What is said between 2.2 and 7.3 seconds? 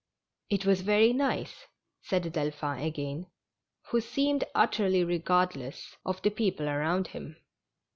Delphin again, who seemed utterly regardless of the people around